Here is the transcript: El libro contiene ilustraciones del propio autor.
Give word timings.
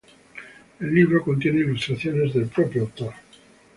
El 0.79 0.95
libro 0.95 1.21
contiene 1.23 1.59
ilustraciones 1.59 2.33
del 2.33 2.47
propio 2.47 2.81
autor. 2.81 3.13